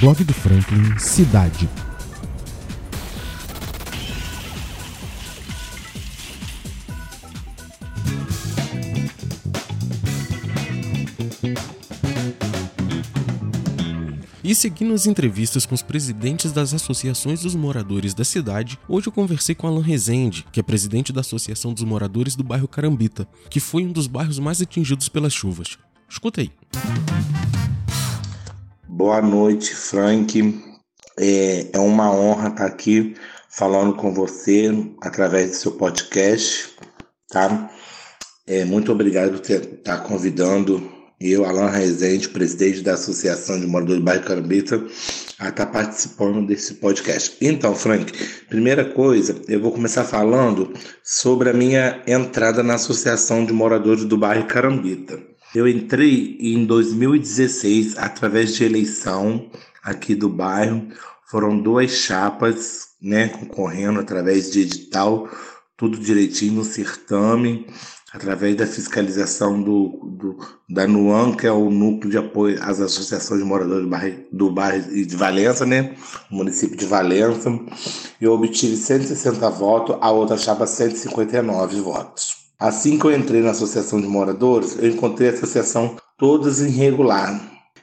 [0.00, 1.68] Blog do Franklin Cidade.
[14.42, 19.12] E seguindo as entrevistas com os presidentes das associações dos moradores da cidade, hoje eu
[19.12, 23.60] conversei com Alan Rezende, que é presidente da Associação dos Moradores do bairro Carambita, que
[23.60, 25.76] foi um dos bairros mais atingidos pelas chuvas.
[26.08, 26.50] Escuta aí.
[28.92, 30.60] Boa noite, Frank.
[31.16, 33.14] É, é uma honra estar aqui
[33.48, 34.68] falando com você
[35.00, 36.74] através do seu podcast,
[37.28, 37.70] tá?
[38.48, 40.90] É, muito obrigado por estar convidando
[41.20, 44.84] eu, Alan Rezende, presidente da Associação de Moradores do Bairro Carambita,
[45.38, 47.36] a estar participando desse podcast.
[47.40, 48.12] Então, Frank,
[48.48, 54.18] primeira coisa, eu vou começar falando sobre a minha entrada na Associação de Moradores do
[54.18, 55.29] Bairro Carambita.
[55.54, 59.50] Eu entrei em 2016 através de eleição
[59.82, 60.88] aqui do bairro.
[61.26, 65.28] Foram duas chapas, né, concorrendo através de edital,
[65.76, 67.66] tudo direitinho no certame
[68.12, 73.40] através da fiscalização do, do, da NUAN, que é o Núcleo de Apoio às Associações
[73.40, 75.94] de Moradores do bairro, do bairro de Valença, né?
[76.30, 77.50] O município de Valença.
[78.20, 82.39] Eu obtive 160 votos, a outra chapa 159 votos.
[82.60, 87.40] Assim que eu entrei na Associação de Moradores, eu encontrei a associação todas irregular,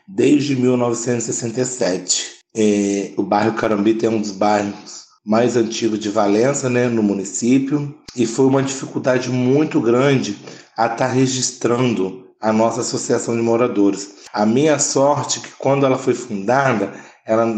[0.08, 2.38] desde 1967.
[2.56, 7.97] É, o bairro Carambita é um dos bairros mais antigo de Valença, né, no município,
[8.16, 10.38] e foi uma dificuldade muito grande
[10.78, 14.17] a estar tá registrando a nossa associação de moradores.
[14.31, 16.94] A minha sorte é que quando ela foi fundada,
[17.25, 17.52] ela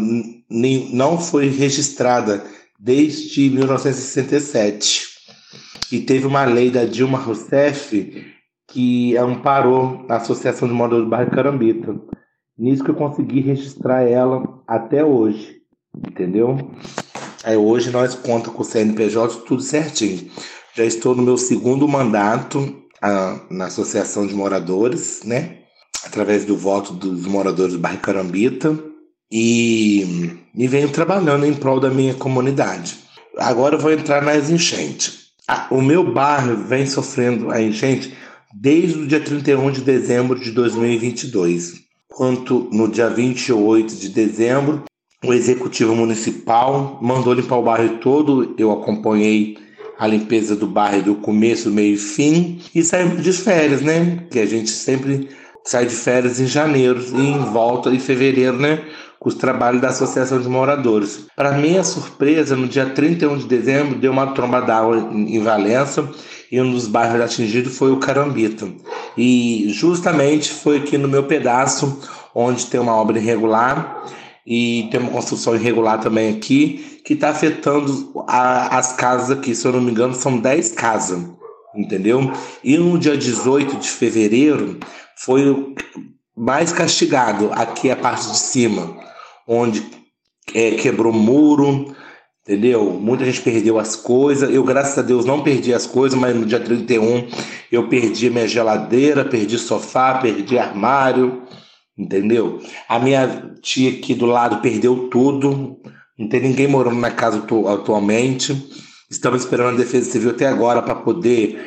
[0.48, 2.42] nem, não foi registrada
[2.78, 5.09] desde 1967.
[5.90, 8.26] E teve uma lei da Dilma Rousseff
[8.68, 12.00] que amparou a Associação de Moradores do Bairro Carambita.
[12.56, 15.56] Nisso que eu consegui registrar ela até hoje,
[16.06, 16.70] entendeu?
[17.42, 20.30] Aí hoje nós contamos com o CNPJ tudo certinho.
[20.74, 25.60] Já estou no meu segundo mandato ah, na Associação de Moradores, né?
[26.04, 28.78] Através do voto dos moradores do bairro Carambita.
[29.32, 32.98] E, e venho trabalhando em prol da minha comunidade.
[33.38, 35.29] Agora eu vou entrar nas enchentes.
[35.70, 38.14] O meu bairro vem sofrendo a enchente
[38.54, 41.80] desde o dia 31 de dezembro de 2022.
[42.08, 44.84] Quanto no dia 28 de dezembro,
[45.24, 48.54] o executivo municipal mandou limpar o bairro todo.
[48.58, 49.58] Eu acompanhei
[49.98, 54.26] a limpeza do bairro do começo, meio e fim e saímos de férias, né?
[54.30, 55.28] Que a gente sempre
[55.64, 58.82] sai de férias em janeiro e volta em fevereiro, né?
[59.20, 61.26] Com os trabalhos da Associação de Moradores.
[61.36, 66.10] Para minha surpresa, no dia 31 de dezembro, deu uma tromba d'água em Valença
[66.50, 68.66] e um dos bairros atingidos foi o Carambita.
[69.16, 72.00] E justamente foi aqui no meu pedaço,
[72.34, 74.04] onde tem uma obra irregular
[74.46, 79.54] e tem uma construção irregular também aqui, que está afetando a, as casas aqui.
[79.54, 81.22] Se eu não me engano, são 10 casas,
[81.76, 82.32] entendeu?
[82.64, 84.80] E no dia 18 de fevereiro
[85.16, 85.74] foi
[86.36, 88.96] mais castigado aqui a parte de cima,
[89.52, 89.84] onde
[90.54, 91.94] é, quebrou muro,
[92.42, 92.92] entendeu?
[92.92, 94.52] Muita gente perdeu as coisas.
[94.52, 97.28] Eu, graças a Deus, não perdi as coisas, mas no dia 31
[97.72, 101.42] eu perdi minha geladeira, perdi sofá, perdi armário
[102.00, 102.60] entendeu?
[102.88, 105.78] A minha tia aqui do lado perdeu tudo,
[106.18, 108.68] não tem ninguém morando na casa atualmente.
[109.10, 111.60] Estamos esperando a Defesa Civil até agora para poder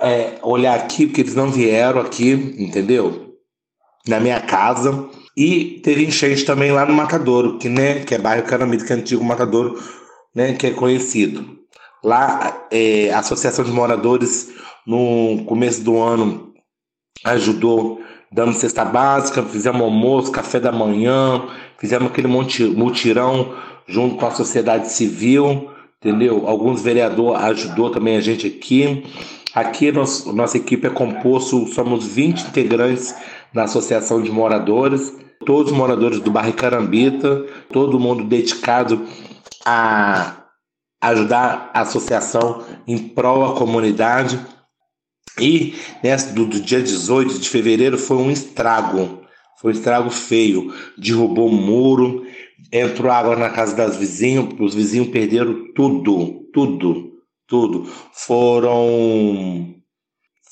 [0.00, 3.34] é, olhar aqui, porque eles não vieram aqui, entendeu?
[4.06, 5.08] Na minha casa.
[5.36, 8.96] E teve enchente também lá no Matadouro, que, né, que é bairro Caramito, que é
[8.96, 9.80] antigo Matadouro,
[10.34, 11.58] né, que é conhecido.
[12.02, 14.52] Lá, é, a Associação de Moradores,
[14.86, 16.52] no começo do ano,
[17.24, 18.00] ajudou
[18.30, 21.42] dando cesta básica, fizemos almoço, café da manhã,
[21.78, 23.54] fizemos aquele mutirão
[23.86, 26.46] junto com a sociedade civil, entendeu?
[26.46, 29.04] Alguns vereadores ajudou também a gente aqui.
[29.54, 33.14] Aqui nós, nossa equipe é composto, somos 20 integrantes
[33.52, 35.14] na Associação de Moradores,
[35.44, 39.06] todos moradores do bairro Carambita, todo mundo dedicado
[39.64, 40.44] a
[41.00, 44.40] ajudar a associação em prol da comunidade.
[45.38, 49.20] E nessa do, do, dia 18 de fevereiro foi um estrago,
[49.60, 50.72] foi um estrago feio.
[50.96, 52.24] Derrubou um muro,
[52.72, 57.12] entrou água na casa das vizinhos, os vizinhos perderam tudo, tudo,
[57.46, 57.88] tudo.
[58.12, 59.74] Foram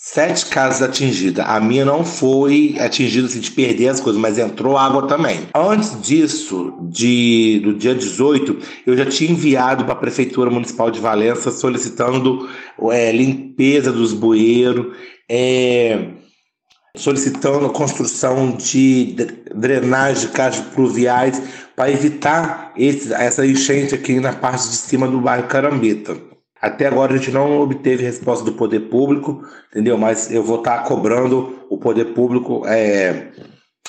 [0.05, 1.47] sete casas atingidas.
[1.49, 5.47] A minha não foi atingida assim, de perder as coisas, mas entrou água também.
[5.55, 10.99] Antes disso, de, do dia 18, eu já tinha enviado para a Prefeitura Municipal de
[10.99, 12.49] Valença solicitando
[12.91, 14.93] é, limpeza dos bueiros,
[15.31, 16.09] é,
[16.97, 19.15] solicitando a construção de
[19.55, 21.41] drenagem de casas pluviais
[21.77, 26.32] para evitar esse, essa enchente aqui na parte de cima do bairro Carambita.
[26.63, 29.43] Até agora a gente não obteve resposta do poder público,
[29.73, 29.99] entendeu?
[29.99, 33.33] Mas eu vou estar cobrando o poder público é,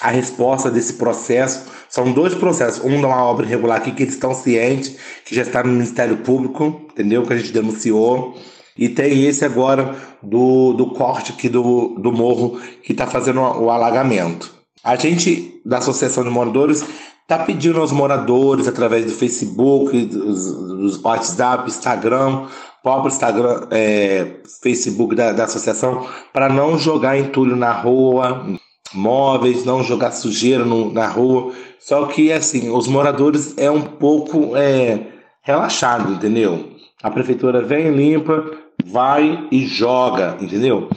[0.02, 1.68] a resposta desse processo.
[1.88, 2.84] São dois processos.
[2.84, 6.18] Um de uma obra irregular aqui que eles estão cientes, que já está no Ministério
[6.18, 7.22] Público, entendeu?
[7.22, 8.36] Que a gente denunciou.
[8.76, 13.69] E tem esse agora do, do corte aqui do, do morro que está fazendo o
[13.69, 14.52] alagamento.
[14.84, 16.84] A gente, da Associação de Moradores,
[17.24, 22.46] está pedindo aos moradores, através do Facebook, dos, dos WhatsApp, Instagram,
[22.84, 28.46] próprio Instagram, é, Facebook da, da associação, para não jogar entulho na rua,
[28.94, 31.54] móveis, não jogar sujeira no, na rua.
[31.80, 35.08] Só que, assim, os moradores é um pouco é,
[35.42, 36.72] relaxado, entendeu?
[37.02, 38.46] A prefeitura vem, limpa,
[38.86, 40.90] vai e joga, entendeu?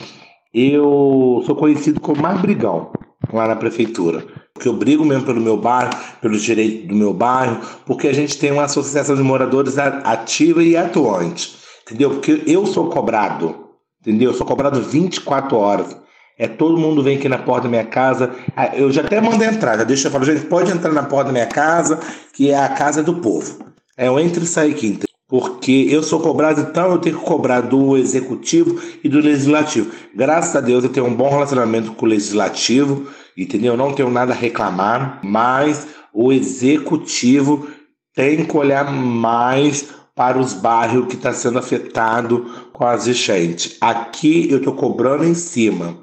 [0.53, 2.91] Eu sou conhecido como mais brigão
[3.33, 4.25] lá na prefeitura.
[4.57, 8.39] Porque eu brigo mesmo pelo meu bairro, pelos direitos do meu bairro, porque a gente
[8.39, 11.55] tem uma associação de moradores ativa e atuante.
[11.87, 12.11] Entendeu?
[12.11, 13.55] Porque eu sou cobrado.
[14.01, 14.31] Entendeu?
[14.31, 15.97] Eu sou cobrado 24 horas.
[16.39, 18.35] É todo mundo vem aqui na porta da minha casa.
[18.57, 21.27] Ah, eu já até mando entrar, já deixa eu falar, gente, pode entrar na porta
[21.27, 22.01] da minha casa,
[22.33, 23.59] que é a casa do povo.
[23.97, 24.99] É o entre e sair aqui.
[25.29, 29.91] Porque eu sou cobrado, então eu tenho que cobrar do executivo e do legislativo.
[30.15, 33.75] Graças a Deus eu tenho um bom relacionamento com o legislativo, entendeu?
[33.75, 37.69] Eu não tenho nada a reclamar, mas o executivo
[38.15, 43.77] tem que olhar mais para os bairros que está sendo afetado com as enchentes.
[43.81, 45.99] Aqui eu estou cobrando em cima.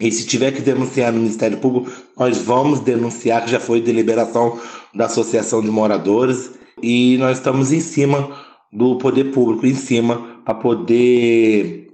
[0.00, 4.58] E se tiver que denunciar no Ministério Público, nós vamos denunciar, que já foi deliberação
[4.94, 6.50] da Associação de Moradores,
[6.82, 8.34] e nós estamos em cima
[8.72, 11.88] do poder público, em cima, para poder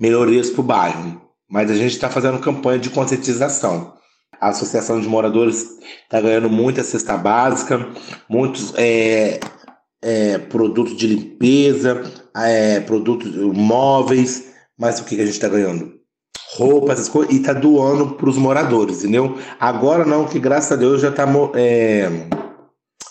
[0.00, 1.20] melhorias para o bairro.
[1.48, 3.97] Mas a gente está fazendo campanha de conscientização.
[4.40, 7.88] A Associação de Moradores está ganhando muita cesta básica,
[8.28, 9.40] muitos é,
[10.02, 12.02] é, produtos de limpeza,
[12.36, 15.98] é, produtos móveis, mas o que, que a gente está ganhando?
[16.56, 19.36] roupas, essas coisas, e tá doando para os moradores, entendeu?
[19.60, 22.08] Agora não, que graças a Deus já tá é,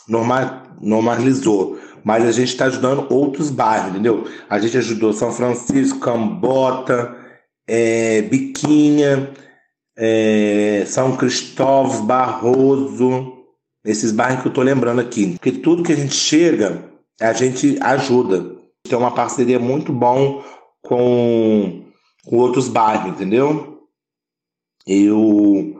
[0.07, 1.77] normal, normalizou.
[2.03, 4.25] Mas a gente está ajudando outros bairros, entendeu?
[4.50, 7.15] A gente ajudou São Francisco, Cambota,
[7.68, 9.30] é, Biquinha,
[9.97, 13.33] é, São Cristóvão, Barroso,
[13.83, 15.33] esses bairros que eu tô lembrando aqui.
[15.33, 16.83] Porque tudo que a gente chega,
[17.19, 18.55] a gente ajuda.
[18.88, 20.44] Tem uma parceria muito bom
[20.81, 21.83] com
[22.27, 23.79] com outros bairros, entendeu?
[24.85, 25.75] Eu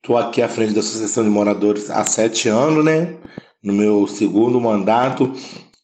[0.00, 3.16] tô aqui à frente da Associação de Moradores há sete anos, né?
[3.62, 5.32] No meu segundo mandato.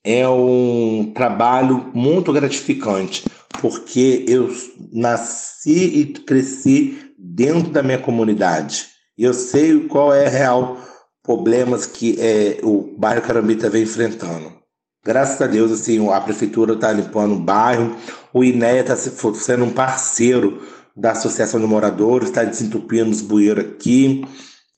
[0.05, 3.25] É um trabalho muito gratificante,
[3.61, 4.49] porque eu
[4.93, 8.87] nasci e cresci dentro da minha comunidade.
[9.17, 10.79] E eu sei qual é real
[11.23, 14.57] problemas que é, o bairro Carambita vem enfrentando.
[15.05, 17.97] Graças a Deus, assim, a prefeitura está limpando o bairro,
[18.33, 20.63] o INEA está sendo um parceiro
[20.97, 24.25] da Associação de Moradores, está desentupindo os bueiros aqui,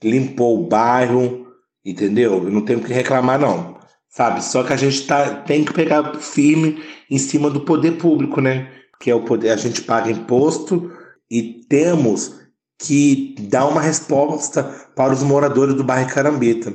[0.03, 1.47] limpou o bairro,
[1.85, 2.45] entendeu?
[2.45, 3.79] Eu não tenho que reclamar, não.
[4.09, 4.45] Sabe?
[4.45, 8.71] Só que a gente tá, tem que pegar firme em cima do poder público, né?
[9.01, 10.91] Que é o poder, a gente paga imposto
[11.31, 12.35] e temos
[12.79, 14.65] que dar uma resposta
[14.97, 16.75] para os moradores do bairro Carambita.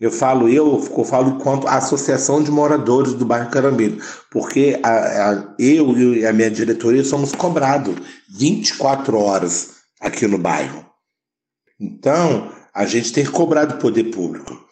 [0.00, 3.98] Eu falo eu, eu falo enquanto associação de moradores do bairro Carambeiro,
[4.30, 7.94] porque a, a, eu e a minha diretoria somos cobrados
[8.28, 10.84] 24 horas aqui no bairro.
[11.80, 14.64] Então, a gente tem que cobrar do poder público.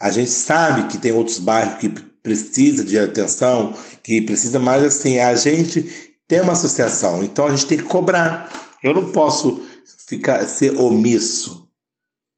[0.00, 5.18] A gente sabe que tem outros bairros que precisa de atenção, que precisa mais assim,
[5.18, 8.50] a gente tem uma associação, então a gente tem que cobrar.
[8.82, 9.60] Eu não posso
[10.08, 11.68] ficar ser omisso.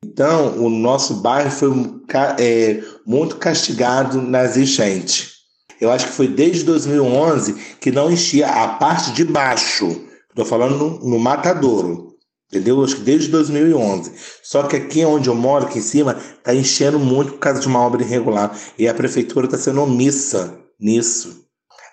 [0.05, 1.71] Então, o nosso bairro foi
[2.41, 5.35] é, muito castigado nas enchentes.
[5.81, 10.05] Eu acho que foi desde 2011 que não enchia a parte de baixo.
[10.29, 12.17] Estou falando no, no Matadouro.
[12.51, 12.83] Entendeu?
[12.83, 14.11] Acho que desde 2011.
[14.43, 17.69] Só que aqui onde eu moro, aqui em cima, está enchendo muito por causa de
[17.69, 18.59] uma obra irregular.
[18.77, 21.44] E a prefeitura está sendo omissa nisso.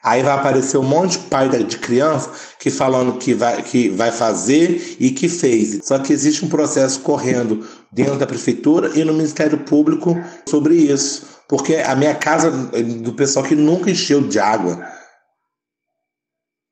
[0.03, 4.11] Aí vai aparecer um monte de pai de criança que falando que vai, que vai
[4.11, 5.79] fazer e que fez.
[5.83, 10.15] Só que existe um processo correndo dentro da prefeitura e no Ministério Público
[10.49, 11.27] sobre isso.
[11.47, 14.83] Porque a minha casa, do pessoal que nunca encheu de água,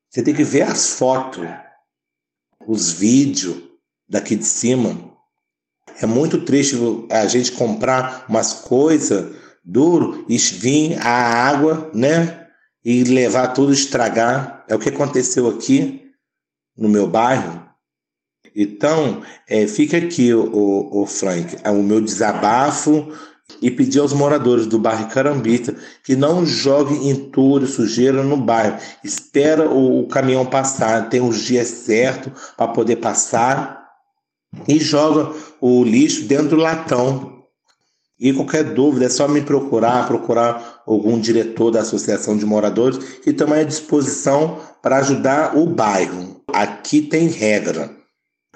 [0.10, 1.46] você tem que ver as fotos,
[2.66, 3.62] os vídeos
[4.10, 4.98] daqui de cima.
[6.02, 6.76] É muito triste
[7.12, 12.49] a gente comprar umas coisas duro e vir a água, né?
[12.90, 14.66] E levar tudo estragar.
[14.68, 16.12] É o que aconteceu aqui
[16.76, 17.64] no meu bairro.
[18.56, 23.14] Então, é, fica aqui, o, o Frank, é o meu desabafo
[23.62, 28.80] e pedir aos moradores do bairro Carambita que não joguem entulho, sujeira no bairro.
[29.04, 33.88] Espera o, o caminhão passar, tem os dias certos para poder passar
[34.68, 35.32] e joga
[35.62, 37.39] o lixo dentro do latão.
[38.20, 43.32] E qualquer dúvida é só me procurar, procurar algum diretor da Associação de Moradores que
[43.32, 46.42] também à disposição para ajudar o bairro.
[46.52, 47.90] Aqui tem regra.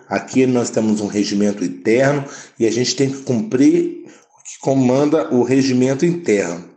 [0.10, 2.26] Aqui nós temos um regimento interno
[2.60, 6.70] e a gente tem que cumprir o que comanda o regimento interno.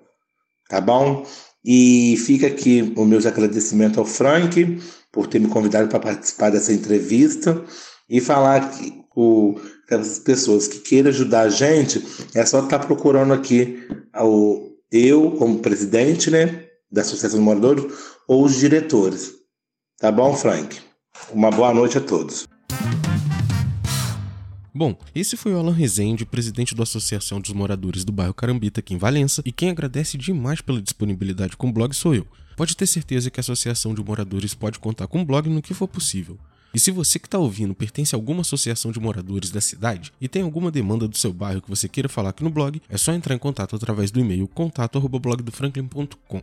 [0.68, 1.26] Tá bom?
[1.64, 6.72] E fica aqui o meu agradecimento ao Frank por ter me convidado para participar dessa
[6.72, 7.64] entrevista
[8.08, 9.58] e falar que o,
[9.90, 15.32] as pessoas que queiram ajudar a gente, é só estar tá procurando aqui o, eu,
[15.32, 17.84] como presidente né, da Associação de Moradores,
[18.28, 19.32] ou os diretores.
[19.98, 20.78] Tá bom, Frank?
[21.32, 22.46] Uma boa noite a todos.
[24.74, 28.92] Bom, esse foi o Alan Rezende, presidente da Associação dos Moradores do Bairro Carambita aqui
[28.92, 32.26] em Valença, e quem agradece demais pela disponibilidade com o blog sou eu.
[32.58, 35.72] Pode ter certeza que a Associação de Moradores pode contar com o blog no que
[35.72, 36.38] for possível.
[36.76, 40.28] E se você que está ouvindo pertence a alguma associação de moradores da cidade e
[40.28, 43.14] tem alguma demanda do seu bairro que você queira falar aqui no blog, é só
[43.14, 46.42] entrar em contato através do e-mail contato@blogdofranklin.com.